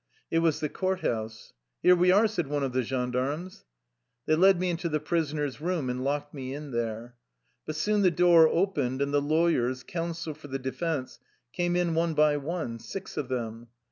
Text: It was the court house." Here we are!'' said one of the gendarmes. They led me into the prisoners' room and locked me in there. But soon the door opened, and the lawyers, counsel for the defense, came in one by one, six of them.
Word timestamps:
It 0.31 0.39
was 0.39 0.61
the 0.61 0.67
court 0.67 1.01
house." 1.01 1.53
Here 1.83 1.95
we 1.95 2.09
are!'' 2.11 2.25
said 2.27 2.47
one 2.47 2.63
of 2.63 2.73
the 2.73 2.81
gendarmes. 2.81 3.65
They 4.25 4.33
led 4.33 4.59
me 4.59 4.71
into 4.71 4.89
the 4.89 4.99
prisoners' 4.99 5.61
room 5.61 5.91
and 5.91 6.03
locked 6.03 6.33
me 6.33 6.55
in 6.55 6.71
there. 6.71 7.13
But 7.67 7.75
soon 7.75 8.01
the 8.01 8.09
door 8.09 8.47
opened, 8.47 8.99
and 9.03 9.13
the 9.13 9.21
lawyers, 9.21 9.83
counsel 9.83 10.33
for 10.33 10.47
the 10.47 10.57
defense, 10.57 11.19
came 11.53 11.75
in 11.75 11.93
one 11.93 12.15
by 12.15 12.37
one, 12.37 12.79
six 12.79 13.15
of 13.15 13.27
them. 13.27 13.67